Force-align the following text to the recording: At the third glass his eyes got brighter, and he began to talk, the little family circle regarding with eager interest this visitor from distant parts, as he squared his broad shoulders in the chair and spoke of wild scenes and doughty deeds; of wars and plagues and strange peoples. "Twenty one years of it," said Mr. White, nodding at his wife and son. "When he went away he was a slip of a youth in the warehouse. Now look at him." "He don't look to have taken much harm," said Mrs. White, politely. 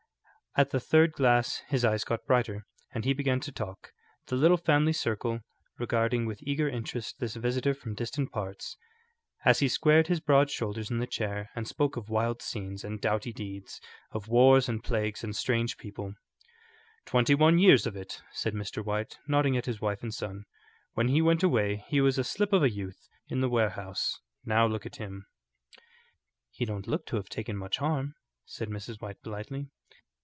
At 0.57 0.71
the 0.71 0.81
third 0.81 1.13
glass 1.13 1.61
his 1.69 1.85
eyes 1.85 2.03
got 2.03 2.25
brighter, 2.25 2.65
and 2.93 3.05
he 3.05 3.13
began 3.13 3.39
to 3.39 3.53
talk, 3.53 3.93
the 4.27 4.35
little 4.35 4.57
family 4.57 4.91
circle 4.91 5.39
regarding 5.79 6.25
with 6.25 6.43
eager 6.43 6.67
interest 6.67 7.19
this 7.19 7.37
visitor 7.37 7.73
from 7.73 7.93
distant 7.95 8.33
parts, 8.33 8.75
as 9.45 9.59
he 9.59 9.69
squared 9.69 10.07
his 10.07 10.19
broad 10.19 10.49
shoulders 10.51 10.91
in 10.91 10.97
the 10.97 11.07
chair 11.07 11.49
and 11.55 11.69
spoke 11.69 11.95
of 11.95 12.09
wild 12.09 12.41
scenes 12.41 12.83
and 12.83 12.99
doughty 12.99 13.31
deeds; 13.31 13.79
of 14.11 14.27
wars 14.27 14.67
and 14.67 14.83
plagues 14.83 15.23
and 15.23 15.37
strange 15.37 15.77
peoples. 15.77 16.15
"Twenty 17.05 17.33
one 17.33 17.57
years 17.57 17.87
of 17.87 17.95
it," 17.95 18.21
said 18.33 18.53
Mr. 18.53 18.83
White, 18.83 19.17
nodding 19.29 19.55
at 19.55 19.67
his 19.67 19.79
wife 19.79 20.03
and 20.03 20.13
son. 20.13 20.43
"When 20.95 21.07
he 21.07 21.21
went 21.21 21.43
away 21.43 21.85
he 21.87 22.01
was 22.01 22.17
a 22.17 22.25
slip 22.25 22.51
of 22.51 22.61
a 22.61 22.69
youth 22.69 23.07
in 23.29 23.39
the 23.39 23.47
warehouse. 23.49 24.19
Now 24.43 24.67
look 24.67 24.85
at 24.85 24.97
him." 24.97 25.27
"He 26.49 26.65
don't 26.65 26.87
look 26.89 27.05
to 27.05 27.15
have 27.15 27.29
taken 27.29 27.55
much 27.55 27.77
harm," 27.77 28.15
said 28.45 28.67
Mrs. 28.67 28.99
White, 28.99 29.21
politely. 29.21 29.69